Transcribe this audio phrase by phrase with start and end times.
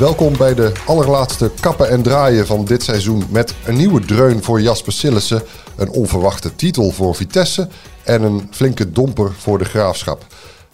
[0.00, 4.60] Welkom bij de allerlaatste kappen en draaien van dit seizoen met een nieuwe dreun voor
[4.60, 5.42] Jasper Sillissen,
[5.76, 7.68] een onverwachte titel voor Vitesse
[8.04, 10.26] en een flinke domper voor de Graafschap.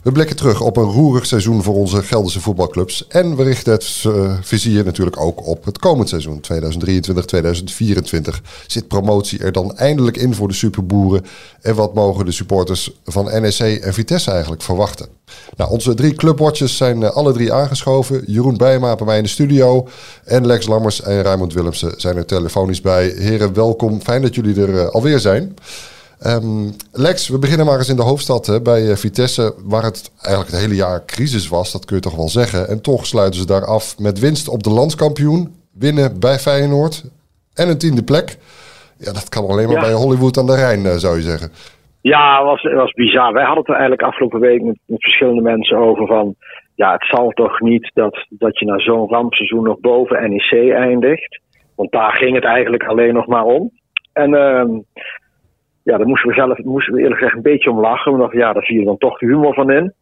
[0.06, 4.04] We blikken terug op een roerig seizoen voor onze Gelderse voetbalclubs en we richten het
[4.06, 8.40] uh, vizier natuurlijk ook op het komend seizoen 2023-2024.
[8.66, 11.24] Zit promotie er dan eindelijk in voor de superboeren
[11.60, 15.08] en wat mogen de supporters van NEC en Vitesse eigenlijk verwachten?
[15.56, 18.22] Nou, onze drie clubwatches zijn uh, alle drie aangeschoven.
[18.26, 19.88] Jeroen Bijma bij mij in de studio.
[20.24, 23.14] En Lex Lammers en Raymond Willemsen zijn er telefonisch bij.
[23.16, 24.00] Heren, welkom.
[24.02, 25.56] Fijn dat jullie er uh, alweer zijn.
[26.24, 30.12] Um, Lex, we beginnen maar eens in de hoofdstad hè, bij uh, Vitesse, waar het
[30.22, 32.68] eigenlijk het hele jaar crisis was, dat kun je toch wel zeggen.
[32.68, 37.04] En toch sluiten ze daar af met winst op de landskampioen, winnen bij Feyenoord
[37.54, 38.38] en een tiende plek.
[38.98, 39.88] Ja, dat kan alleen maar ja.
[39.88, 41.50] bij Hollywood aan de Rijn, uh, zou je zeggen.
[42.00, 43.32] Ja, het was, het was bizar.
[43.32, 46.34] Wij hadden het er eigenlijk afgelopen week met, met verschillende mensen over van...
[46.74, 51.40] Ja, het zal toch niet dat, dat je na zo'n rampseizoen nog boven NEC eindigt.
[51.74, 53.70] Want daar ging het eigenlijk alleen nog maar om.
[54.12, 54.64] En uh,
[55.86, 58.12] ja, daar moesten we zelf, moesten we eerlijk gezegd een beetje om lachen.
[58.12, 59.92] We dachten, ja, daar zie je dan toch de humor van in.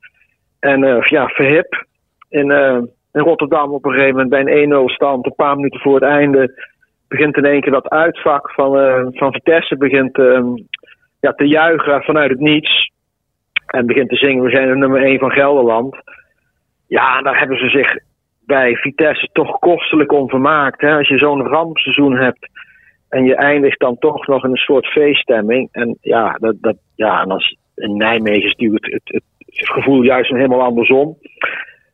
[0.60, 1.86] En uh, ja, Verhip
[2.28, 2.80] in, uh,
[3.12, 6.02] in Rotterdam op een gegeven moment bij een 1-0 stand, een paar minuten voor het
[6.02, 6.62] einde,
[7.08, 10.16] begint in één keer dat uitvak van, uh, van Vitesse begint
[11.20, 12.90] ja, te juichen vanuit het niets.
[13.66, 15.96] En begint te zingen, we zijn de nummer 1 van Gelderland.
[16.88, 17.96] Ja, daar hebben ze zich
[18.46, 20.80] bij Vitesse toch kostelijk om vermaakt.
[20.80, 20.96] Hè?
[20.96, 22.48] Als je zo'n rampseizoen hebt
[23.14, 25.68] en je eindigt dan toch nog in een soort feeststemming.
[25.72, 30.02] En ja, dat, dat, ja en als in Nijmegen is het, het, het, het gevoel
[30.02, 31.16] juist helemaal andersom.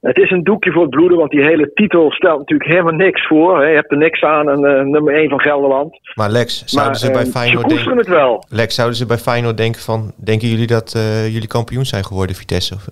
[0.01, 3.27] Het is een doekje voor het bloeden, want die hele titel stelt natuurlijk helemaal niks
[3.27, 3.61] voor.
[3.61, 3.69] Hè.
[3.69, 5.99] Je hebt er niks aan, een uh, nummer 1 van Gelderland.
[6.15, 7.97] Maar Lex, zouden ze bij uh, Feyenoord denken...
[7.97, 8.45] het wel.
[8.49, 10.13] Lex, zouden ze bij Feyenoord denken van...
[10.25, 12.75] Denken jullie dat uh, jullie kampioen zijn geworden, Vitesse?
[12.75, 12.87] Of?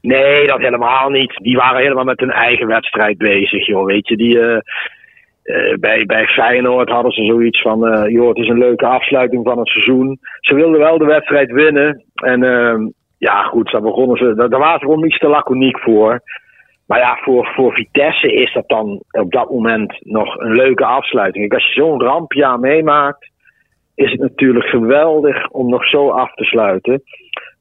[0.00, 1.36] Nee, dat helemaal niet.
[1.42, 3.86] Die waren helemaal met hun eigen wedstrijd bezig, joh.
[3.86, 4.36] Weet je, die...
[4.36, 4.58] Uh,
[5.80, 9.58] bij, bij Feyenoord hadden ze zoiets van, uh, joh, het is een leuke afsluiting van
[9.58, 10.18] het seizoen.
[10.40, 12.04] Ze wilden wel de wedstrijd winnen.
[12.14, 14.34] En uh, ja, goed, daar begonnen ze.
[14.34, 16.20] Daar, daar waren ze gewoon iets te laconiek voor.
[16.86, 21.52] Maar ja, voor, voor Vitesse is dat dan op dat moment nog een leuke afsluiting.
[21.52, 23.30] Als je zo'n rampjaar meemaakt,
[23.94, 27.02] is het natuurlijk geweldig om nog zo af te sluiten.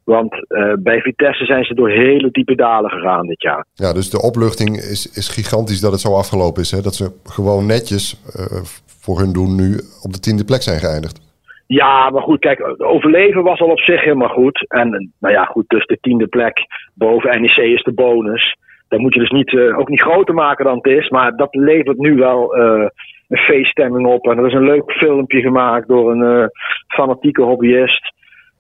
[0.05, 3.65] Want uh, bij Vitesse zijn ze door hele diepe dalen gegaan dit jaar.
[3.73, 6.71] Ja, dus de opluchting is, is gigantisch dat het zo afgelopen is.
[6.71, 6.81] Hè?
[6.81, 11.25] Dat ze gewoon netjes uh, voor hun doen nu op de tiende plek zijn geëindigd.
[11.67, 14.65] Ja, maar goed, kijk, overleven was al op zich helemaal goed.
[14.67, 16.57] En nou ja, goed, dus de tiende plek
[16.93, 18.57] boven NEC is de bonus.
[18.87, 21.09] Dat moet je dus niet, uh, ook niet groter maken dan het is.
[21.09, 22.87] Maar dat levert nu wel uh,
[23.27, 24.27] een feeststemming op.
[24.27, 26.45] En er is een leuk filmpje gemaakt door een uh,
[26.87, 28.13] fanatieke hobbyist.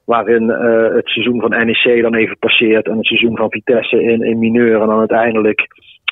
[0.05, 2.87] Waarin uh, het seizoen van NEC dan even passeert.
[2.87, 4.81] En het seizoen van Vitesse in, in mineur.
[4.81, 5.67] En dan uiteindelijk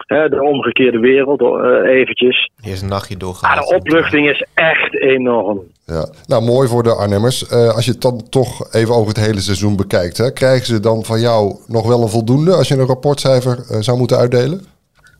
[0.07, 2.51] hè, de omgekeerde wereld uh, eventjes.
[2.63, 3.57] Eerst een nachtje doorgaan.
[3.57, 5.61] De opluchting is echt enorm.
[5.85, 7.51] Ja, nou mooi voor de Arnhemmers.
[7.51, 10.17] Uh, als je het dan toch even over het hele seizoen bekijkt.
[10.17, 13.77] Hè, krijgen ze dan van jou nog wel een voldoende als je een rapportcijfer uh,
[13.79, 14.59] zou moeten uitdelen?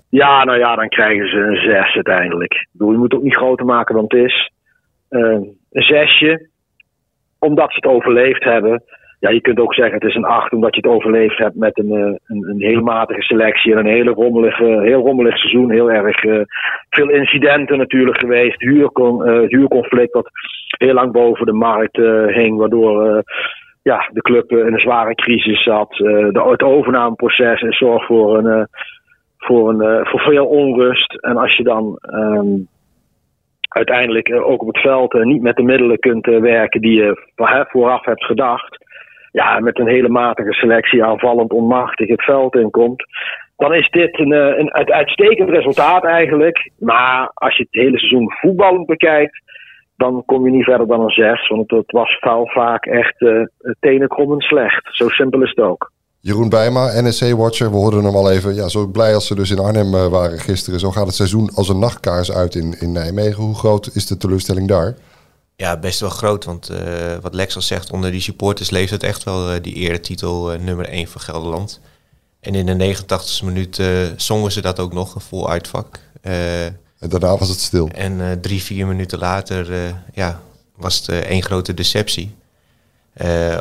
[0.10, 2.54] Ja, nou ja, dan krijgen ze een zes uiteindelijk.
[2.54, 4.52] Ik bedoel, je moet het ook niet groter maken dan het is.
[5.10, 5.22] Uh,
[5.72, 6.50] een zesje,
[7.44, 8.84] omdat ze het overleefd hebben.
[9.20, 11.78] Ja, je kunt ook zeggen het is een 8 omdat je het overleefd hebt met
[11.78, 15.72] een, een, een hele matige selectie en een hele rommelig, heel rommelig seizoen.
[15.72, 16.42] Heel erg uh,
[16.90, 18.62] veel incidenten natuurlijk geweest.
[18.62, 18.80] Uh,
[19.48, 20.30] huurconflict dat
[20.78, 23.24] heel lang boven de markt uh, hing, waardoor
[23.82, 25.92] ja, de club in een zware crisis zat.
[25.92, 28.68] de, het overnameproces zorgt voor, een,
[29.38, 31.14] voor, een, voor veel onrust.
[31.14, 32.68] En als je dan um,
[33.74, 37.28] uiteindelijk ook op het veld niet met de middelen kunt werken die je
[37.70, 38.84] vooraf hebt gedacht
[39.34, 43.04] ja, met een hele matige selectie aanvallend onmachtig het veld inkomt.
[43.58, 46.72] Dan is dit een, een, uitstekend resultaat eigenlijk.
[46.80, 49.42] Maar als je het hele seizoen voetballend bekijkt,
[49.98, 51.48] dan kom je niet verder dan een 6.
[51.48, 53.46] Want het was vaak echt uh,
[53.80, 54.88] tenenkrommend slecht.
[54.92, 55.92] Zo simpel is het ook.
[56.26, 58.56] Jeroen Bijma, NSC-watcher, we hoorden hem al even.
[58.56, 60.80] Ja, zo blij als ze dus in Arnhem uh, waren gisteren.
[60.80, 63.44] Zo gaat het seizoen als een nachtkaars uit in, in Nijmegen.
[63.44, 64.96] Hoe groot is de teleurstelling daar?
[65.56, 66.46] Ja, best wel groot.
[66.46, 66.78] Want uh,
[67.22, 70.60] wat Lex al zegt, onder die supporters leeft het echt wel uh, die eretitel uh,
[70.60, 71.80] nummer 1 van Gelderland.
[72.40, 73.82] En in de 89e minuut
[74.18, 76.00] zongen ze dat ook nog, een vol uitvak.
[76.22, 77.88] En daarna was het stil.
[77.88, 80.42] En drie, vier minuten later ja,
[80.76, 82.36] was het één grote deceptie.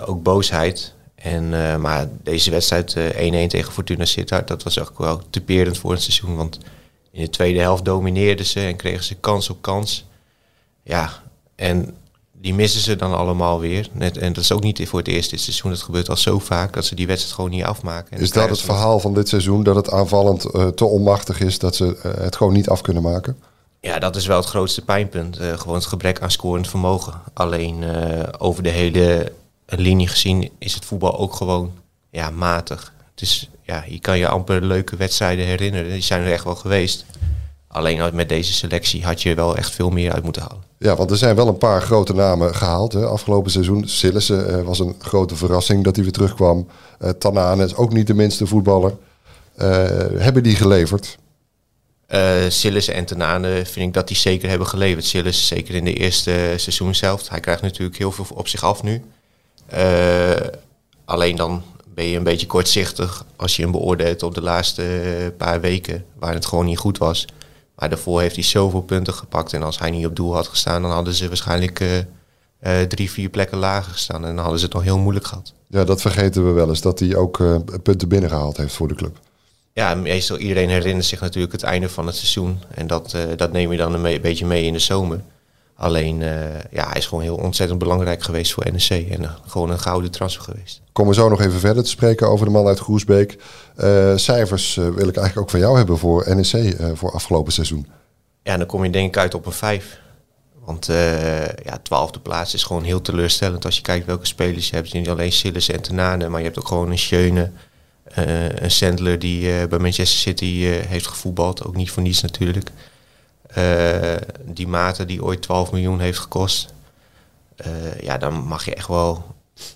[0.06, 0.94] ook boosheid.
[1.22, 1.48] En,
[1.80, 2.96] maar deze wedstrijd 1-1
[3.48, 6.36] tegen Fortuna Sittard, dat was ook wel typerend voor het seizoen.
[6.36, 6.58] Want
[7.10, 10.06] in de tweede helft domineerden ze en kregen ze kans op kans.
[10.82, 11.22] Ja,
[11.54, 11.96] en
[12.42, 13.88] die missen ze dan allemaal weer.
[13.92, 15.70] Net, en dat is ook niet voor het eerst dit seizoen.
[15.70, 18.18] Dat gebeurt al zo vaak dat ze die wedstrijd gewoon niet afmaken.
[18.18, 19.62] is dat het verhaal van dit seizoen?
[19.62, 23.02] Dat het aanvallend uh, te onmachtig is dat ze uh, het gewoon niet af kunnen
[23.02, 23.36] maken?
[23.80, 25.40] Ja, dat is wel het grootste pijnpunt.
[25.40, 27.14] Uh, gewoon het gebrek aan scorend vermogen.
[27.32, 27.84] Alleen
[28.38, 29.32] over de hele
[29.80, 31.72] linie gezien is het voetbal ook gewoon
[32.10, 32.92] ja, matig.
[33.10, 35.92] Het is, ja, je kan je amper leuke wedstrijden herinneren.
[35.92, 37.04] Die zijn er echt wel geweest.
[37.68, 40.62] Alleen met deze selectie had je wel echt veel meer uit moeten halen.
[40.78, 42.92] Ja, want er zijn wel een paar grote namen gehaald.
[42.92, 43.06] Hè.
[43.06, 46.66] Afgelopen seizoen, Sillissen uh, was een grote verrassing dat hij weer terugkwam.
[47.00, 48.96] Uh, Tanane is ook niet de minste voetballer.
[49.56, 49.66] Uh,
[50.16, 51.18] hebben die geleverd?
[52.08, 55.04] Uh, Sillissen en Tanane vind ik dat die zeker hebben geleverd.
[55.04, 57.28] Sillissen zeker in de eerste seizoen zelf.
[57.28, 59.02] Hij krijgt natuurlijk heel veel op zich af nu.
[61.04, 61.62] Alleen dan
[61.94, 66.34] ben je een beetje kortzichtig als je hem beoordeelt op de laatste paar weken, waar
[66.34, 67.26] het gewoon niet goed was.
[67.82, 69.52] Maar daarvoor heeft hij zoveel punten gepakt.
[69.52, 73.10] En als hij niet op doel had gestaan, dan hadden ze waarschijnlijk uh, uh, drie,
[73.10, 74.24] vier plekken lager gestaan.
[74.24, 75.52] En dan hadden ze het nog heel moeilijk gehad.
[75.68, 78.94] Ja, dat vergeten we wel eens, dat hij ook uh, punten binnengehaald heeft voor de
[78.94, 79.18] club.
[79.72, 82.58] Ja, meestal iedereen herinnert zich natuurlijk het einde van het seizoen.
[82.74, 85.20] En dat, dat neem je dan een, beetje mee in de zomer.
[85.82, 86.18] Alleen,
[86.70, 89.10] ja, hij is gewoon heel ontzettend belangrijk geweest voor NEC.
[89.10, 90.80] En gewoon een gouden transfer geweest.
[90.92, 93.36] Komen we zo nog even verder te spreken over de man uit Groesbeek.
[93.76, 97.86] Uh, cijfers wil ik eigenlijk ook van jou hebben voor NEC voor afgelopen seizoen.
[98.42, 100.00] Ja, dan kom je denk ik uit op een 5.
[100.64, 100.86] Want
[101.64, 104.92] ja, twaalfde plaats is gewoon heel teleurstellend als je kijkt welke spelers je hebt.
[104.92, 107.50] Niet alleen Sillis en Tenane, maar je hebt ook gewoon een Schöne,
[108.54, 111.64] een Sandler die bij Manchester City heeft gevoetbald.
[111.64, 112.70] Ook niet voor niets natuurlijk.
[114.44, 116.74] Die Mate die ooit 12 miljoen heeft gekost.
[118.00, 119.24] ja, dan mag je echt wel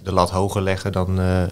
[0.03, 1.43] de lat hoger leggen dan, uh,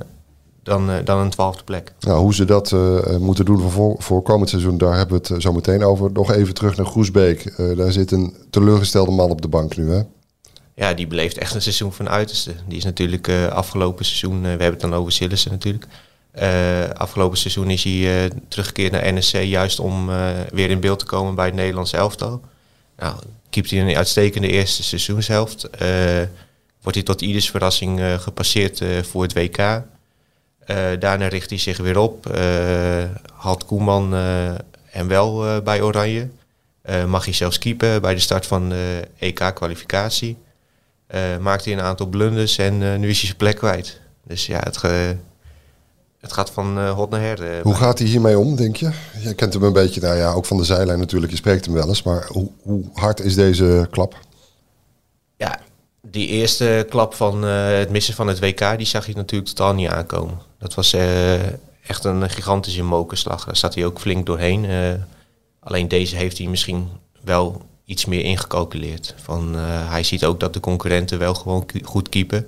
[0.62, 1.93] dan, dan een twaalfde plek.
[2.00, 5.43] Nou, hoe ze dat uh, moeten doen voor, voor komend seizoen, daar hebben we het
[5.43, 6.12] zo meteen over.
[6.12, 7.56] Nog even terug naar Groesbeek.
[7.76, 10.03] daar zit een teleurgestelde man op de bank nu, hè?
[10.75, 12.53] Ja, die beleeft echt een seizoen van uiterste.
[12.69, 15.87] Die is natuurlijk afgelopen seizoen, we hebben het dan over Sillissen natuurlijk.
[16.97, 20.07] Afgelopen seizoen is hij teruggekeerd naar NSC juist om
[20.51, 22.43] weer in beeld te komen bij het Nederlandse elftal.
[22.97, 23.17] Nou,
[23.51, 25.69] keept hij een uitstekende eerste seizoenshelft
[26.85, 29.83] wordt hij tot ieders verrassing gepasseerd voor het WK.
[30.99, 32.37] Daarna richt hij zich weer op.
[33.33, 34.13] had Koeman
[34.85, 36.29] hem wel bij Oranje.
[37.07, 40.37] mag hij zelfs keepen bij de start van de EK-kwalificatie.
[41.41, 44.01] maakt hij een aantal blunders en nu is hij zijn plek kwijt.
[44.25, 44.81] Dus ja, het,
[46.25, 47.61] het gaat van hot naar her.
[47.62, 48.91] hoe gaat hij hiermee om, denk je?
[49.23, 51.32] Je kent hem een beetje, nou ja, ook van de zijlijn natuurlijk.
[51.32, 52.03] Je spreekt hem wel eens.
[52.03, 54.19] Maar hoe, hoe hard is deze klap?
[55.37, 55.59] Ja,
[56.03, 59.75] die eerste klap van uh, het missen van het WK, die zag je natuurlijk totaal
[59.75, 60.38] niet aankomen.
[60.59, 61.43] Dat was uh,
[61.88, 63.44] echt een gigantische mokerslag.
[63.44, 64.65] Daar zat hij ook flink doorheen.
[64.65, 64.93] Uh,
[65.61, 66.88] alleen deze heeft hij misschien
[67.21, 69.15] wel iets meer ingecalculeerd.
[69.23, 72.47] Van, hij ziet ook dat de concurrenten wel gewoon goed keepen.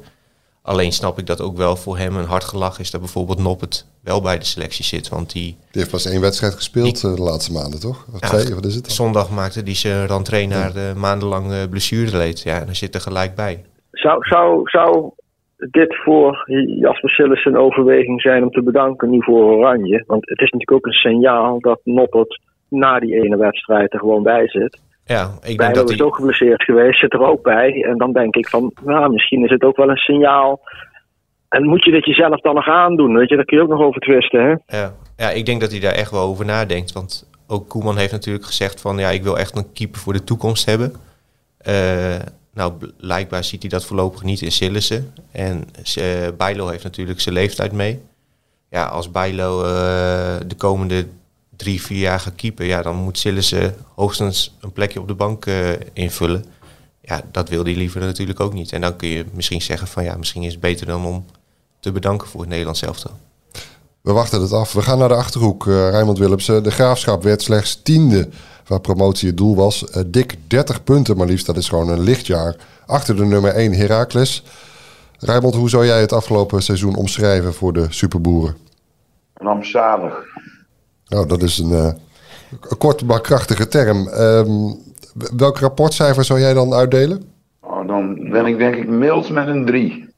[0.73, 3.87] Alleen snap ik dat ook wel voor hem een hard gelach is dat bijvoorbeeld Noppet
[4.03, 5.09] wel bij de selectie zit.
[5.09, 8.07] Want die, die heeft pas één wedstrijd gespeeld die, de laatste maanden, toch?
[8.13, 8.85] Of twee, wat is het?
[8.85, 8.93] Dan?
[8.93, 12.43] Zondag maakte die zijn rentree naar de maandenlang blessure leed.
[12.43, 13.65] Ja, en daar zit er gelijk bij.
[13.91, 15.11] Zou, zou, zou
[15.57, 16.45] dit voor
[16.81, 20.05] Jasper Sillis een overweging zijn om te bedanken nu voor Oranje?
[20.07, 24.23] Want het is natuurlijk ook een signaal dat Noppert na die ene wedstrijd er gewoon
[24.23, 24.79] bij zit.
[25.09, 25.95] Ja, ik denk dat hij...
[25.95, 27.83] is ook geblesseerd geweest, zit er ook bij.
[27.83, 30.61] En dan denk ik van, nou, misschien is het ook wel een signaal.
[31.49, 33.17] En moet je dit jezelf dan nog aandoen?
[33.17, 34.79] Weet je, daar kun je ook nog over twisten, hè?
[34.79, 34.93] Ja.
[35.17, 36.93] ja, ik denk dat hij daar echt wel over nadenkt.
[36.93, 40.25] Want ook Koeman heeft natuurlijk gezegd van, ja, ik wil echt een keeper voor de
[40.25, 40.93] toekomst hebben.
[41.69, 42.15] Uh,
[42.55, 45.13] nou, blijkbaar ziet hij dat voorlopig niet in Sillissen.
[45.33, 45.65] En
[45.99, 46.05] uh,
[46.37, 48.01] Bijlo heeft natuurlijk zijn leeftijd mee.
[48.71, 49.69] Ja, als Bijlo uh,
[50.47, 51.07] de komende
[51.57, 55.47] drie, vier jaar gaat keeper, ja, dan moet Sillissen hoogstens een plekje op de bank
[55.47, 56.45] uh, invullen.
[57.01, 58.73] Ja, dat wil hij liever natuurlijk ook niet.
[58.73, 61.25] En dan kun je misschien zeggen van ja, misschien is het beter dan om
[61.81, 63.11] te bedanken voor het Nederlands elftal.
[64.01, 64.73] We wachten het af.
[64.73, 66.63] We gaan naar de Achterhoek, uh, Rijmond Willemsen.
[66.63, 68.29] De Graafschap werd slechts tiende
[68.67, 69.83] waar promotie het doel was.
[69.83, 72.57] Uh, dik 30 punten maar liefst, dat is gewoon een lichtjaar.
[72.87, 74.43] Achter de nummer 1 Heracles.
[75.19, 78.57] Rijmond, hoe zou jij het afgelopen seizoen omschrijven voor de superboeren?
[79.35, 80.25] Rampzalig.
[81.09, 81.93] Nou, dat is een, uh,
[82.69, 84.09] een korte maar krachtige term.
[84.09, 84.85] Um,
[85.37, 87.33] welk rapportcijfer zou jij dan uitdelen?
[87.61, 90.09] Oh, dan ben ik denk ik mild met een 3.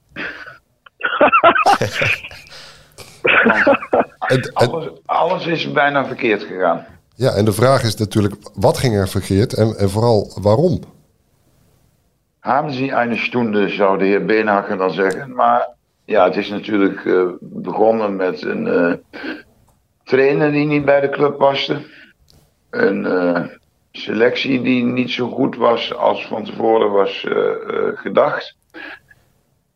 [4.52, 6.86] alles, alles is bijna verkeerd gegaan.
[7.14, 10.80] Ja, en de vraag is natuurlijk, wat ging er verkeerd en, en vooral waarom?
[12.38, 15.34] Haben Sie eine Stunde, zou de heer Beenhakker dan zeggen.
[15.34, 15.68] Maar
[16.04, 18.92] ja, het is natuurlijk uh, begonnen met een uh,
[20.08, 21.82] trainer die niet bij de club paste.
[22.70, 23.44] Een uh,
[23.92, 27.26] selectie die niet zo goed was als van tevoren was
[27.94, 28.56] gedacht.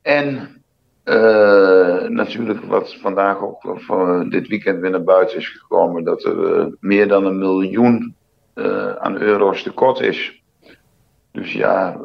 [0.02, 0.48] En
[2.08, 6.04] natuurlijk wat vandaag ook van dit weekend weer naar buiten is gekomen.
[6.04, 8.14] Dat er meer dan een miljoen
[8.98, 10.42] aan euro's tekort is.
[11.32, 12.00] Dus ja,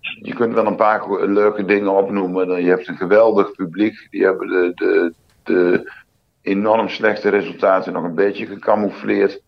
[0.00, 2.62] je kunt wel een paar leuke dingen opnoemen.
[2.62, 4.06] Je hebt een geweldig publiek.
[4.10, 5.92] Die hebben de, de, de
[6.46, 9.42] enorm slechte resultaten nog een beetje gecamoufleerd.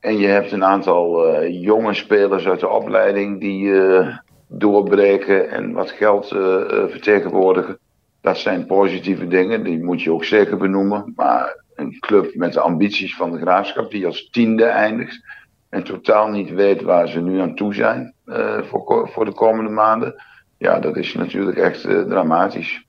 [0.00, 4.16] En je hebt een aantal uh, jonge spelers uit de opleiding die uh,
[4.48, 6.40] doorbreken en wat geld uh,
[6.88, 7.78] vertegenwoordigen.
[8.20, 11.12] Dat zijn positieve dingen, die moet je ook zeker benoemen.
[11.16, 15.24] Maar een club met de ambities van de graafschap, die als tiende eindigt
[15.68, 18.14] en totaal niet weet waar ze nu aan toe zijn
[18.62, 20.22] voor, voor de komende maanden.
[20.58, 22.86] Ja, dat is natuurlijk echt dramatisch.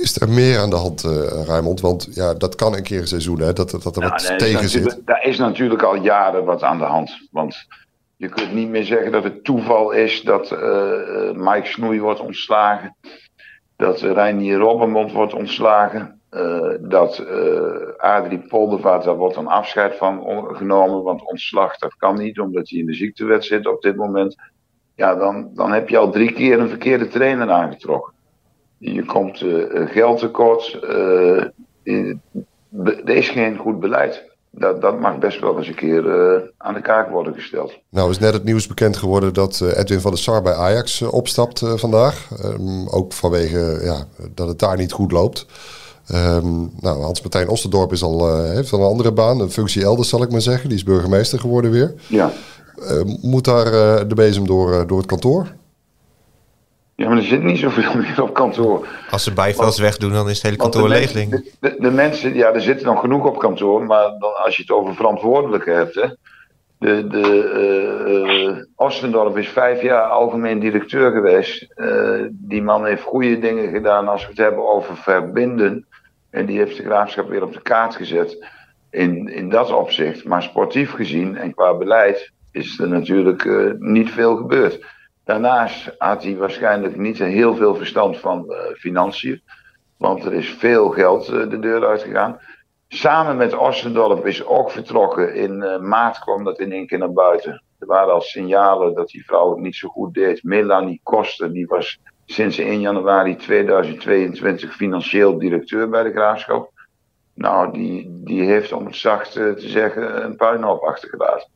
[0.00, 1.80] Is er meer aan de hand, uh, Raymond?
[1.80, 3.52] Want ja, dat kan een keer een seizoen, hè?
[3.52, 5.00] Dat, dat er wat nee, tegen zit.
[5.04, 7.28] Daar is natuurlijk al jaren wat aan de hand.
[7.30, 7.66] Want
[8.16, 10.50] je kunt niet meer zeggen dat het toeval is dat
[11.34, 12.96] Mike Snoei wordt ontslagen.
[13.76, 16.20] Dat Reinier Robbenmond wordt ontslagen.
[16.30, 22.18] Uh, dat uh, Adrie Poldervaart, daar wordt een afscheid van genomen, want ontslag dat kan
[22.18, 24.36] niet, omdat hij in de ziektewet zit op dit moment.
[24.94, 28.12] Ja, dan, dan heb je al drie keer een verkeerde trainer aangetrokken.
[28.82, 30.78] Je komt uh, geld tekort,
[33.04, 34.28] er is geen goed beleid.
[34.50, 36.04] Dat, dat mag best wel eens een keer
[36.56, 37.78] aan de kaak worden gesteld.
[37.90, 41.62] Nou is net het nieuws bekend geworden dat Edwin van der Sar bij Ajax opstapt
[41.74, 42.28] vandaag.
[42.42, 45.46] Ehm, ook vanwege ja, dat het daar niet goed loopt.
[46.14, 50.22] Um, nou, Hans-Martijn Osterdorp is al, heeft al een andere baan, een functie elders zal
[50.22, 50.68] ik maar zeggen.
[50.68, 51.94] Die is burgemeester geworden weer.
[52.06, 52.32] Ja.
[53.20, 53.70] Moet daar
[54.08, 55.46] de bezem door, door het kantoor?
[57.00, 58.86] Ja, maar er zit niet zoveel meer op kantoor.
[59.10, 61.12] Als ze bijvels wegdoen, dan is het hele kantoor leeg.
[61.12, 63.84] De, de, mensen, ja, er zitten nog genoeg op kantoor.
[63.84, 66.06] Maar dan, als je het over verantwoordelijke hebt, hè.
[66.78, 71.66] De, de uh, Ostendorp is vijf jaar algemeen directeur geweest.
[71.76, 75.86] Uh, die man heeft goede dingen gedaan als we het hebben over verbinden.
[76.30, 78.46] En die heeft de graafschap weer op de kaart gezet
[78.90, 80.24] in, in dat opzicht.
[80.24, 84.98] Maar sportief gezien en qua beleid is er natuurlijk uh, niet veel gebeurd.
[85.30, 89.42] Daarnaast had hij waarschijnlijk niet heel veel verstand van uh, financiën.
[89.96, 92.40] Want er is veel geld uh, de deur uitgegaan.
[92.88, 95.34] Samen met Ossendorp is ook vertrokken.
[95.34, 95.58] In
[95.88, 97.62] maart kwam dat in één keer naar buiten.
[97.78, 100.42] Er waren al signalen dat die vrouw het niet zo goed deed.
[100.42, 106.70] Melanie Koster, die was sinds 1 januari 2022 financieel directeur bij de graafschap.
[107.34, 111.48] Nou, die, die heeft, om het zacht te zeggen, een puinhoop achtergelaten.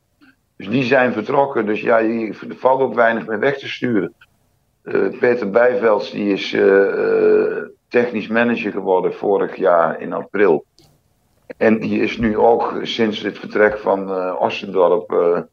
[0.57, 1.65] Dus die zijn vertrokken.
[1.65, 4.13] Dus ja, er valt ook weinig meer weg te sturen.
[4.83, 7.57] Uh, Peter Bijvelds die is uh,
[7.87, 10.65] technisch manager geworden vorig jaar in april.
[11.57, 15.47] En die is nu ook sinds het vertrek van uh, Ossendorp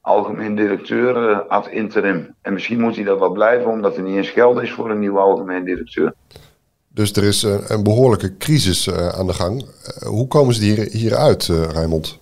[0.00, 2.34] algemeen directeur ad interim.
[2.42, 4.98] En misschien moet hij dat wel blijven, omdat er niet eens geld is voor een
[4.98, 6.14] nieuwe algemeen directeur.
[6.88, 9.66] Dus er is een, behoorlijke crisis aan de gang.
[10.06, 12.18] Hoe komen ze hier, hieruit, Raymond?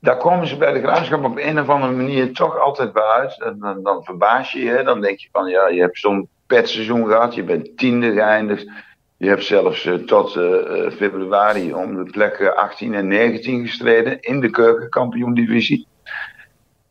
[0.00, 3.42] Daar komen ze bij de graafschap op een of andere manier toch altijd bij uit.
[3.42, 4.82] En dan, dan verbaas je je.
[4.82, 7.34] Dan denk je van ja, je hebt zo'n petseizoen gehad.
[7.34, 8.70] Je bent tiende geëindigd.
[9.16, 10.32] Je hebt zelfs tot
[10.92, 15.86] februari om de plekken 18 en 19 gestreden in de keukenkampioen-divisie.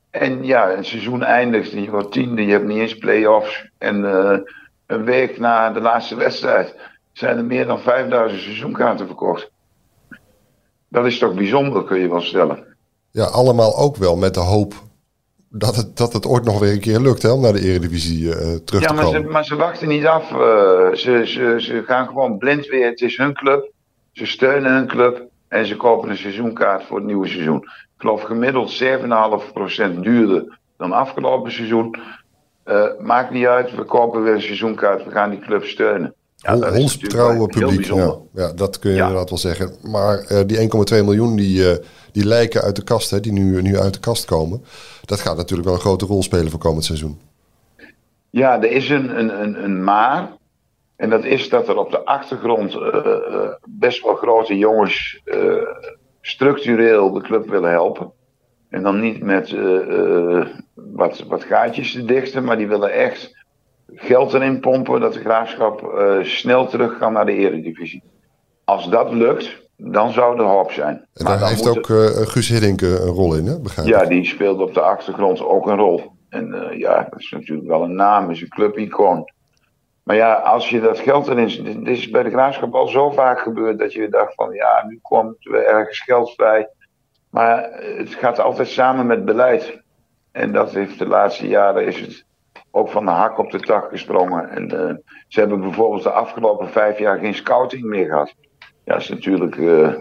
[0.09, 3.69] En ja, het seizoen eindigt en je wordt tiende, je hebt niet eens play-offs.
[3.77, 4.03] En
[4.85, 6.75] een week na de laatste wedstrijd
[7.11, 9.51] zijn er meer dan 5000 seizoenkaarten verkocht.
[10.89, 12.66] Dat is toch bijzonder, kun je wel stellen.
[13.11, 14.73] Ja, allemaal ook wel met de hoop
[15.49, 18.23] dat het, dat het ooit nog weer een keer lukt hè, om naar de Eredivisie
[18.23, 18.33] uh,
[18.65, 19.21] terug ja, te komen.
[19.21, 20.31] Ze, maar ze wachten niet af.
[20.31, 20.37] Uh,
[20.93, 22.85] ze, ze, ze gaan gewoon blind weer.
[22.85, 23.71] Het is hun club.
[24.11, 25.25] Ze steunen hun club.
[25.47, 27.57] En ze kopen een seizoenkaart voor het nieuwe seizoen.
[27.57, 31.95] Ik geloof gemiddeld 7,5% duurder dan afgelopen seizoen.
[32.65, 36.13] Uh, maakt niet uit, we kopen weer een seizoenkaart, we gaan die club steunen.
[36.39, 39.01] Ja, Ons vertrouwen publiek, ja, ja, dat kun je ja.
[39.01, 39.71] inderdaad wel zeggen.
[39.83, 41.75] Maar uh, die 1,2 miljoen die, uh,
[42.11, 44.63] die lijken uit de kast, hè, die nu, nu uit de kast komen,
[45.05, 47.19] dat gaat natuurlijk wel een grote rol spelen voor komend seizoen.
[48.29, 50.31] Ja, er is een, een, een, een maar.
[50.95, 52.77] En dat is dat er op de achtergrond
[53.65, 55.21] best wel grote jongens
[56.21, 58.11] structureel de club willen helpen.
[58.69, 59.55] En dan niet met
[60.73, 63.36] wat, wat gaatjes te dichten, maar die willen echt
[63.93, 68.03] geld erin pompen dat de graafschap uh, snel terug kan naar de eredivisie.
[68.63, 71.07] Als dat lukt, dan zou de hoop zijn.
[71.13, 73.59] En daar heeft ook uh, Guus Hiddink een rol in, hè?
[73.59, 76.01] Begrijp ja, die speelt op de achtergrond ook een rol.
[76.29, 79.31] En uh, ja, dat is natuurlijk wel een naam, is een clubicoon.
[80.03, 81.63] Maar ja, als je dat geld erin...
[81.83, 84.53] Dit is bij de Graafschap al zo vaak gebeurd dat je dacht van...
[84.53, 86.69] Ja, nu komt er ergens geld vrij.
[87.29, 89.81] Maar het gaat altijd samen met beleid.
[90.31, 92.25] En dat heeft de laatste jaren is het
[92.77, 94.49] ook van de hak op de tak gesprongen.
[94.49, 94.95] En uh,
[95.27, 98.33] ze hebben bijvoorbeeld de afgelopen vijf jaar geen scouting meer gehad.
[98.59, 99.93] Ja, dat is natuurlijk uh,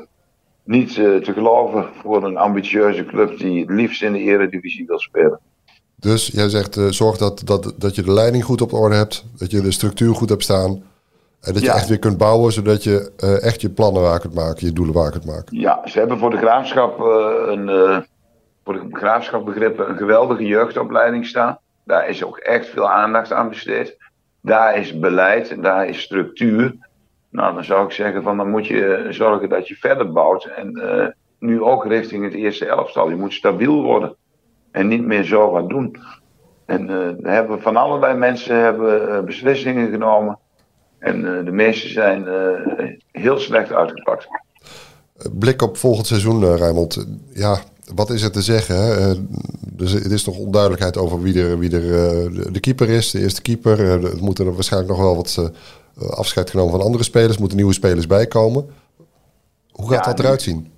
[0.64, 4.99] niet uh, te geloven voor een ambitieuze club die het liefst in de eredivisie wil
[4.99, 5.40] spelen.
[5.97, 9.50] Dus jij zegt, zorg dat, dat, dat je de leiding goed op orde hebt, dat
[9.50, 10.83] je de structuur goed hebt staan.
[11.40, 14.66] En dat je echt weer kunt bouwen, zodat je echt je plannen waar kunt maken,
[14.66, 15.61] je doelen waar kunt maken.
[15.61, 17.00] Ja, ze hebben voor de graafschap
[17.49, 18.04] een,
[18.64, 21.59] voor de graafschap begrippen een geweldige jeugdopleiding staan.
[21.87, 23.97] Daar is ook echt veel aandacht aan besteed.
[24.40, 26.75] Daar is beleid, daar is structuur.
[27.31, 30.45] Nou, dan zou ik zeggen van dan moet je zorgen dat je verder bouwt.
[30.45, 31.07] En uh,
[31.38, 33.09] nu ook richting het eerste elftal.
[33.09, 34.16] Je moet stabiel worden.
[34.71, 35.97] En niet meer zo wat doen.
[36.64, 40.38] En uh, hebben van allerlei mensen hebben, uh, beslissingen genomen.
[40.99, 42.26] En de meeste zijn
[43.12, 44.26] heel slecht uitgepakt.
[45.38, 47.07] Blik op volgend seizoen, Rijmond.
[47.35, 47.59] Ja,
[47.95, 48.76] wat is er te zeggen?
[48.76, 49.14] Hè?
[49.61, 53.21] dus het is nog onduidelijkheid over wie er, wie er uh, de keeper is, de
[53.21, 53.81] eerste keeper.
[53.81, 55.52] Uh, er moeten er waarschijnlijk nog wel wat
[56.11, 57.35] afscheid genomen van andere spelers.
[57.35, 58.71] Er moeten nieuwe spelers bijkomen.
[59.71, 60.71] Hoe gaat dat eruit zien?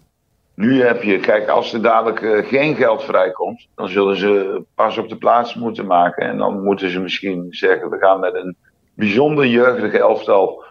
[0.54, 5.08] Nu heb je, kijk, als er dadelijk geen geld vrijkomt, dan zullen ze pas op
[5.08, 6.28] de plaats moeten maken.
[6.28, 8.56] En dan moeten ze misschien zeggen, we gaan met een
[8.94, 10.64] bijzonder jeugdige elftal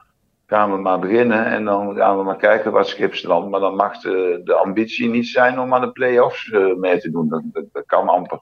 [0.49, 3.49] gaan we maar beginnen en dan gaan we maar kijken wat schipstrand.
[3.49, 7.43] Maar dan mag de, ambitie niet zijn om aan de play-offs uh, mee te doen.
[7.71, 8.39] Dat, kan amper.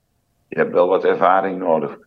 [0.48, 1.98] Je hebt wel wat ervaring nodig.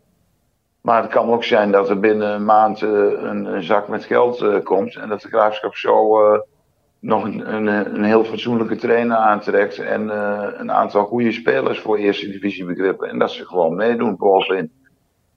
[0.81, 4.43] Maar het kan ook zijn dat er binnen een maand uh, een, zak met geld
[4.43, 4.97] uh, komt.
[4.97, 6.19] En dat de graafschap zo
[7.01, 9.79] nog een, een, heel fatsoenlijke trainer aantrekt.
[9.79, 10.09] En
[10.61, 13.09] een aantal goede spelers voor eerste divisie begrippen.
[13.09, 14.17] En dat ze gewoon meedoen,
[14.49, 14.73] in.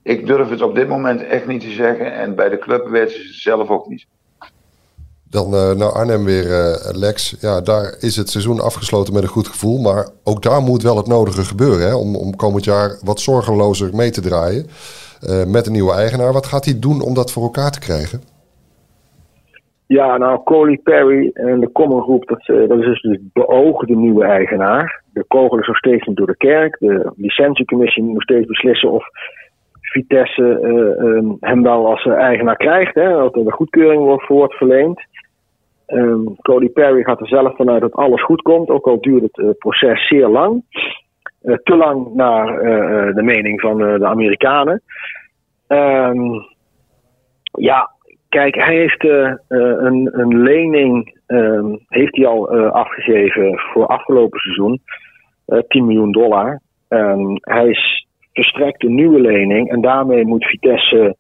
[0.04, 2.14] Ik durf het op dit moment echt niet te zeggen.
[2.14, 4.08] En bij de club weten ze het zelf ook niet.
[5.38, 7.38] Dan uh, naar Arnhem weer, uh, Lex.
[7.40, 9.82] Ja, daar is het seizoen afgesloten met een goed gevoel.
[9.82, 13.96] Maar ook daar moet wel het nodige gebeuren hè, om, om komend jaar wat zorgelozer
[13.96, 14.66] mee te draaien.
[14.66, 16.34] Uh, met een nieuwe eigenaar.
[16.34, 18.20] Wat gaat hij doen om dat voor elkaar te krijgen?
[19.88, 24.26] Ja, nou, Coley Perry en de Common Groep, dat, dat is dus de beoogde nieuwe
[24.26, 25.04] eigenaar.
[25.14, 26.76] De kogel is nog steeds niet door de kerk.
[26.80, 29.06] De licentiecommissie moet nog steeds beslissen of
[29.82, 30.58] Vitesse
[31.40, 32.96] hem wel als eigenaar krijgt.
[32.96, 35.02] Hè, dat er de goedkeuring wordt, voor wordt verleend.
[35.94, 39.38] Um, Cody Perry gaat er zelf vanuit dat alles goed komt, ook al duurt het
[39.38, 40.64] uh, proces zeer lang.
[41.44, 44.82] Uh, te lang naar uh, de mening van de Amerikanen.
[45.68, 46.46] Um,
[47.52, 47.90] ja,
[48.30, 49.04] kijk, hij heeft
[49.48, 54.82] een, een, lening um, heeft hij al afgegeven voor afgelopen seizoen.
[55.68, 56.62] 10 miljoen dollar.
[57.40, 57.76] hij
[58.34, 61.16] verstrekt een nieuwe lening en daarmee moet Vitesse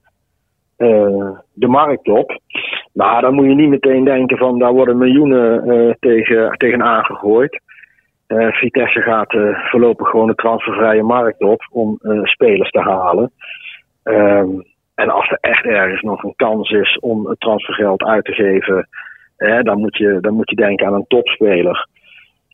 [1.53, 2.39] de markt op.
[2.93, 7.61] Maar dan moet je niet meteen denken van daar worden miljoenen uh, tegen, tegen aangegooid.
[8.27, 13.31] Uh, Vitesse gaat uh, voorlopig gewoon de transfervrije markt op om spelers te halen.
[14.03, 14.63] Um,
[14.95, 18.87] en als er echt ergens nog een kans is om het transfergeld uit te geven,
[19.63, 21.87] dan, moet je, dan moet je denken aan een topspeler.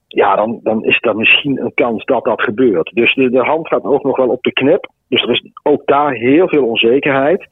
[0.07, 2.91] Ja, dan, dan is er misschien een kans dat dat gebeurt.
[2.93, 4.89] Dus de, de hand gaat ook nog wel op de knip.
[5.09, 7.47] Dus er is ook daar heel veel onzekerheid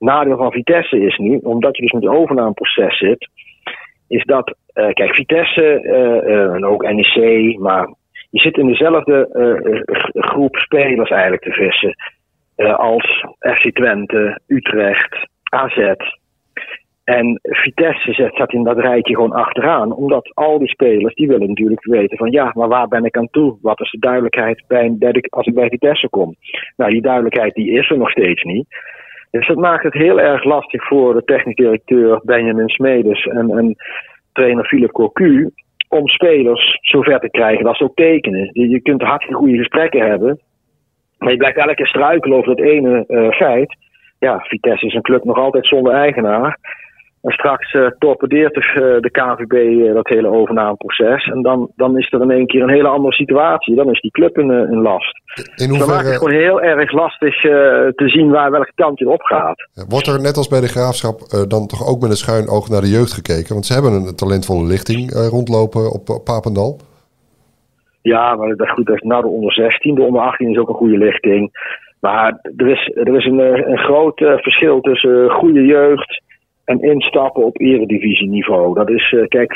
[0.00, 3.28] nadeel van Vitesse is nu, omdat je dus met het overnameproces zit,
[4.08, 7.94] is dat, uh, kijk, Vitesse uh, en ook NEC, maar
[8.30, 9.28] je zit in dezelfde
[10.14, 11.94] groep spelers eigenlijk te vissen
[12.76, 15.94] als FC Twente, Utrecht, AZ.
[17.04, 21.84] En Vitesse zet, in dat rijtje gewoon achteraan, omdat al die spelers die willen natuurlijk
[21.84, 23.58] weten van ja, maar waar ben ik aan toe?
[23.62, 24.96] Wat is de duidelijkheid bij
[25.28, 26.34] als ik bij Vitesse kom?
[26.76, 28.66] Nou, die duidelijkheid die is er nog steeds niet.
[29.30, 33.76] Dus dat maakt het heel erg lastig voor de technisch directeur Benjamin Smedes en,
[34.32, 35.50] trainer Philip Cocu
[35.88, 38.50] om spelers zover te krijgen dat ze ook tekenen.
[38.52, 40.40] Je, kunt hartstikke goede gesprekken hebben,
[41.18, 43.76] maar je blijft elke keer struikelen over dat ene uh, feit.
[44.18, 46.58] Ja, Vitesse is een club nog altijd zonder eigenaar.
[47.22, 51.24] En straks uh, torpedeert de, uh, de KVB uh, dat hele overnameproces.
[51.24, 53.74] En dan, dan is er in één keer een hele andere situatie.
[53.76, 55.20] Dan is die club in, in last.
[55.56, 55.68] In hoeverre...
[55.68, 59.22] Dus dan maakt het gewoon heel erg lastig te zien waar welke kant je op
[59.22, 59.68] gaat.
[59.88, 62.80] Wordt er net als bij de graafschap dan toch ook met een schuin oog naar
[62.80, 63.52] de jeugd gekeken?
[63.52, 66.78] Want ze hebben een talentvolle lichting rondlopen op, op Papendal.
[68.02, 68.86] Ja, maar dat is goed.
[68.86, 69.94] Dat is nou de onder 16.
[69.94, 71.50] De onder 18 is ook een goede lichting.
[72.00, 76.28] Maar er is, er is een, een groot verschil tussen goede jeugd
[76.70, 78.74] en instappen op eredivisieniveau.
[78.74, 79.52] Dat is, kijk,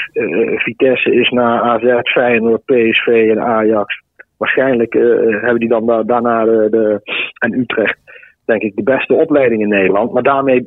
[0.56, 4.02] Vitesse is na AZ, Feyenoord, PSV en Ajax.
[4.38, 4.92] Waarschijnlijk
[5.40, 7.00] hebben die dan daarna de, de,
[7.38, 7.98] en Utrecht,
[8.44, 10.12] denk ik, de beste opleiding in Nederland.
[10.12, 10.66] Maar daarmee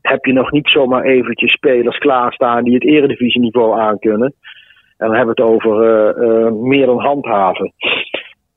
[0.00, 4.34] heb je nog niet zomaar eventjes spelers klaarstaan die het eredivisieniveau aankunnen.
[4.96, 5.74] En dan hebben we het over
[6.54, 7.72] meer dan handhaven.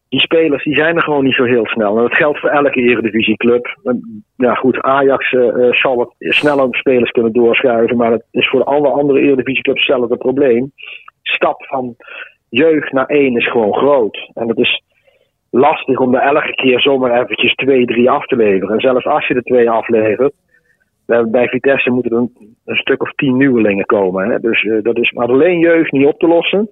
[0.09, 1.95] Die spelers die zijn er gewoon niet zo heel snel.
[1.95, 3.77] En dat geldt voor elke eredivisieclub.
[4.35, 7.97] Ja goed, Ajax uh, zal wat sneller spelers kunnen doorschuiven.
[7.97, 10.71] Maar het is voor alle andere eredivisieclubs hetzelfde probleem.
[11.21, 11.95] Stap van
[12.49, 14.31] jeugd naar één is gewoon groot.
[14.33, 14.83] En het is
[15.51, 18.73] lastig om er elke keer zomaar eventjes twee, drie af te leveren.
[18.73, 20.33] En zelfs als je er twee aflevert
[21.07, 22.17] bij Vitesse moeten er
[22.65, 24.29] een, stuk of tien nieuwelingen komen.
[24.29, 24.39] Hè?
[24.39, 26.69] Dus uh, dat is maar alleen jeugd niet op te lossen.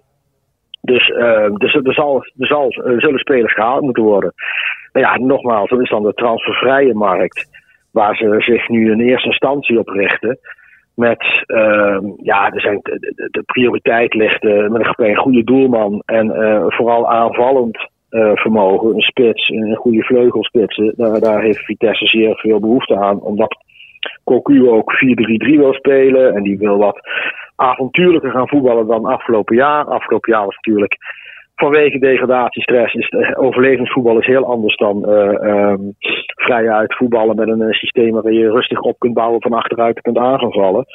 [0.85, 4.33] Dus, uh, dus er, zal, er, zal, er zullen spelers gehaald moeten worden.
[4.93, 7.63] Nou ja, nogmaals, dat is dan de transfervrije markt.
[7.91, 10.39] Waar ze zich nu in eerste instantie op richten.
[10.95, 16.01] Met, uh, ja, er zijn, de, prioriteit ligt met een, goede doelman.
[16.05, 16.27] En
[16.67, 17.89] vooral aanvallend
[18.33, 18.93] vermogen.
[18.93, 20.75] Een spits, een goede vleugelspits.
[20.95, 23.21] Daar, daar heeft Vitesse zeer veel behoefte aan.
[23.21, 23.57] Omdat
[24.23, 24.97] Cocu ook 4-3-3
[25.37, 26.35] wil spelen.
[26.35, 26.99] En die wil wat
[27.55, 29.85] avontuurlijker gaan voetballen dan afgelopen jaar.
[29.85, 30.97] Afgelopen jaar was natuurlijk
[31.55, 35.95] vanwege degradatiestress is overlevingsvoetbal is heel anders dan uh, um,
[36.35, 40.17] vrijuit voetballen met een uh, systeem waar je rustig op kunt bouwen van achteruit kunt
[40.17, 40.85] aanvallen.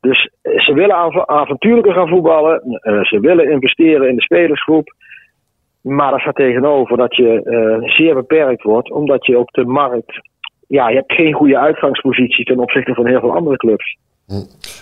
[0.00, 2.60] Dus uh, ze willen av avontuurlijker gaan voetballen.
[3.02, 4.94] Ze willen investeren in de spelersgroep.
[5.82, 7.40] Maar dat staat tegenover dat je
[7.84, 10.20] zeer beperkt wordt, omdat je op de markt
[10.72, 13.96] ja, je hebt geen goede uitgangspositie ten opzichte van heel veel andere clubs.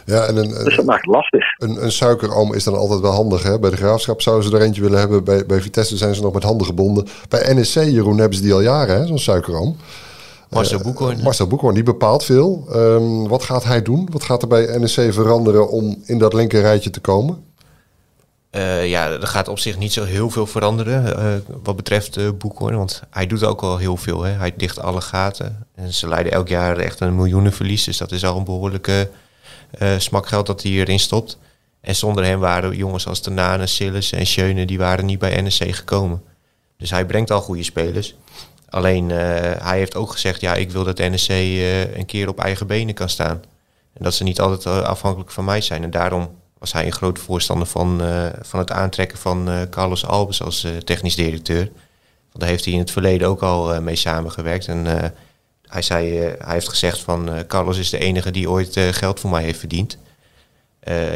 [0.05, 1.45] Ja, en een, dus dat maakt het lastig.
[1.59, 3.43] Een, een suikeroom is dan altijd wel handig.
[3.43, 3.59] Hè?
[3.59, 5.25] Bij de graafschap zouden ze er eentje willen hebben.
[5.25, 7.09] Bij, bij Vitesse zijn ze nog met handen gebonden.
[7.29, 9.77] Bij NSC, Jeroen, hebben ze die al jaren, zo'n suikeroom.
[10.51, 11.23] Marcel uh, Boekhoorn.
[11.23, 12.67] Marcel Boekhoorn, die bepaalt veel.
[12.75, 14.09] Um, wat gaat hij doen?
[14.13, 17.45] Wat gaat er bij NSC veranderen om in dat linker rijtje te komen?
[18.51, 22.29] Uh, ja, er gaat op zich niet zo heel veel veranderen uh, wat betreft uh,
[22.39, 22.77] Boekhoorn.
[22.77, 24.23] Want hij doet ook al heel veel.
[24.23, 24.33] Hè.
[24.33, 25.67] Hij dicht alle gaten.
[25.75, 27.85] En ze leiden elk jaar echt een miljoenenverlies.
[27.85, 29.11] Dus dat is al een behoorlijke
[29.99, 31.39] smakgeld dat hij hierin stopt.
[31.81, 34.65] En zonder hem waren jongens als Tenane, Sillis en Schöne...
[34.65, 36.23] die waren niet bij NSC gekomen.
[36.77, 38.15] Dus hij brengt al goede spelers.
[38.69, 40.41] Alleen hij heeft ook gezegd...
[40.41, 41.29] ja, ik wil dat NSC
[41.95, 43.43] een keer op eigen benen kan staan.
[43.93, 45.83] En dat ze niet altijd afhankelijk van mij zijn.
[45.83, 46.31] En daarom
[46.61, 50.65] was hij een grote voorstander van, uh, van het aantrekken van uh, Carlos Albers als
[50.65, 51.65] uh, technisch directeur.
[51.65, 54.67] Want daar heeft hij in het verleden ook al mee samengewerkt.
[54.67, 55.13] En
[55.71, 59.43] hij, zei, hij heeft gezegd van Carlos is de enige die ooit geld voor mij
[59.43, 59.99] heeft verdiend.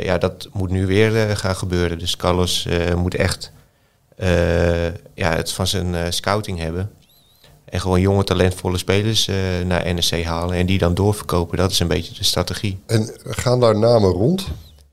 [0.01, 1.99] ja, dat moet nu weer gaan gebeuren.
[1.99, 3.53] Dus Carlos moet echt
[5.15, 6.91] ja, het van zijn scouting hebben.
[7.65, 9.27] En gewoon jonge, talentvolle spelers
[9.67, 11.57] naar NSC halen en die dan doorverkopen.
[11.57, 12.79] Dat is een beetje de strategie.
[12.87, 14.47] En gaan daar namen rond?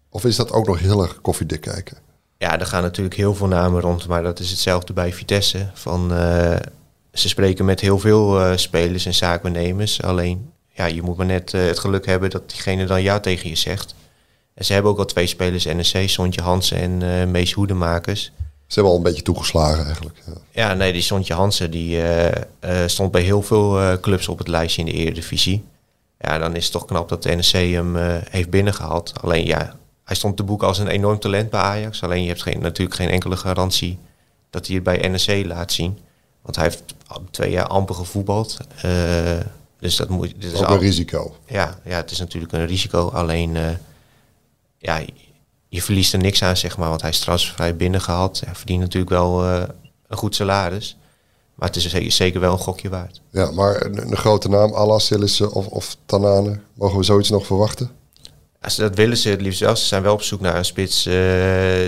[0.10, 1.98] Of is dat ook nog heel erg koffiedik kijken?
[2.38, 5.70] Ja, er gaan natuurlijk heel veel namen rond, maar dat is hetzelfde bij Vitesse.
[5.74, 6.56] Van, uh,
[7.14, 10.02] ze spreken met heel veel uh, spelers en zaakbenemers.
[10.02, 13.50] Alleen, ja, je moet maar net uh, het geluk hebben dat diegene dan ja tegen
[13.50, 13.96] je zegt.
[14.54, 18.24] En ze hebben ook al twee spelers NEC, Sontje Hansen en Mees Hoedemakers.
[18.68, 20.22] Ze hebben al een beetje toegeslagen eigenlijk.
[20.26, 22.02] Ja, ja nee, die Sontje Hansen die,
[22.86, 25.64] stond bij heel veel clubs op het lijstje in de Eredivisie.
[26.20, 27.96] Ja, dan is het toch knap dat de NEC hem
[28.30, 29.14] heeft binnengehaald.
[29.22, 32.04] Alleen ja, hij stond te boeken als een enorm talent bij Ajax.
[32.04, 34.00] Alleen je hebt geen, natuurlijk geen enkele garantie
[34.50, 35.98] dat hij het bij NEC laat zien.
[36.42, 36.84] Want hij heeft
[37.32, 38.58] twee jaar amper gevoetbald.
[38.86, 39.40] Uh,
[39.80, 40.34] dus dat moet.
[40.42, 41.36] Dit is ook een risico.
[41.46, 43.10] Ja, ja, het is natuurlijk een risico.
[43.10, 43.70] Alleen, uh,
[44.78, 45.02] ja,
[45.68, 46.90] je verliest er niks aan, zeg maar.
[46.90, 48.42] Want hij is transfervrij binnengehaald.
[48.46, 49.64] Hij verdient natuurlijk wel uh,
[50.08, 50.98] een goed salaris.
[51.56, 53.22] Maar het is zeker wel een gokje waard.
[53.30, 57.92] Ja, maar een, een grote naam, Alas, of, of Tanane, mogen we zoiets nog verwachten?
[58.62, 59.76] Als dat willen ze het liefst wel.
[59.76, 61.14] Ze zijn wel op zoek naar een spits uh,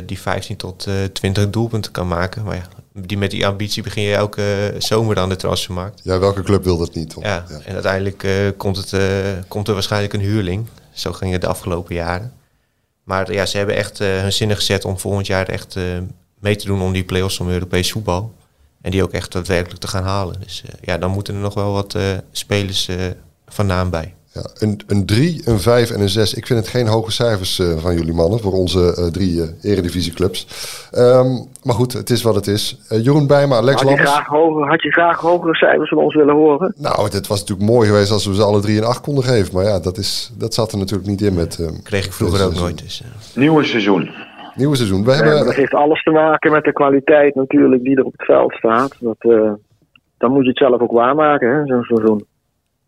[0.05, 2.43] die 15 tot uh, eh, 20 doelpunten kan maken.
[2.43, 6.01] Maar ja, die, met die ambitie begin je elke zomer aan de transfermarkt.
[6.03, 7.15] Ja, welke club wil dat niet?
[7.19, 8.95] Ja, ja, en uiteindelijk uh, komt, het,
[9.47, 10.67] komt er waarschijnlijk een huurling.
[10.93, 12.33] Zo ging het de afgelopen jaren.
[13.03, 15.75] Maar ja, ze hebben echt hun zinnen gezet om volgend jaar echt
[16.39, 18.33] mee te doen om die play-offs om Europees voetbal.
[18.81, 20.39] En die ook echt daadwerkelijk te gaan halen.
[20.39, 21.97] Dus ja, dan moeten er nog wel wat
[22.31, 22.89] spelers
[23.47, 24.13] van naam bij.
[24.33, 26.33] Ja, een, een 3, een 5 en een 6.
[26.33, 29.71] Ik vind het geen hoge cijfers uh, van jullie mannen voor onze uh, drie uh,
[29.71, 30.47] eredivisieclubs.
[30.97, 32.79] Um, maar goed, het is wat het is.
[32.89, 36.35] Jeroen Bijma, Alex had je, graag hoger, had je graag hogere cijfers van ons willen
[36.35, 36.73] horen?
[36.77, 39.55] Nou, het was natuurlijk mooi geweest als we ze alle drie een 8 konden geven.
[39.55, 41.79] Maar ja, dat, is, dat zat er natuurlijk niet in met...
[41.83, 42.77] Kreeg ik vroeger ook nooit.
[42.77, 43.03] Dus,
[43.35, 44.09] Nieuwe seizoen.
[44.55, 45.03] Nieuwe seizoen.
[45.03, 45.45] We hebben...
[45.45, 48.95] Dat heeft alles te maken met de kwaliteit natuurlijk die er op het veld staat.
[48.99, 49.17] Dat,
[50.17, 52.31] dan moet je het zelf ook waarmaken, zo'n seizoen.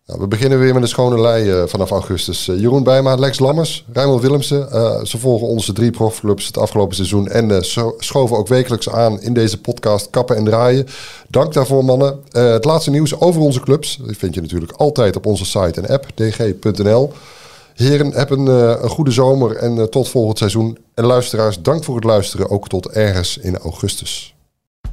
[0.06, 2.48] We beginnen weer met een schone lei uh, vanaf augustus.
[2.48, 4.68] Uh, Jeroen Bijma, Lex Lammers, Rijnmond Willemsen.
[4.74, 7.64] Uh, ze volgen onze drie profclubs het afgelopen seizoen en
[7.98, 10.88] schoven ook wekelijks aan in deze podcast Kappen en Draaien.
[11.30, 12.20] Dank daarvoor mannen.
[12.32, 16.06] het laatste nieuws over onze clubs vind je natuurlijk altijd op onze site en app
[16.16, 17.12] dg.nl.
[17.74, 20.78] Heren, heb een, een goede zomer en tot volgend seizoen.
[20.94, 24.35] En luisteraars, dank voor het luisteren, ook tot ergens in augustus.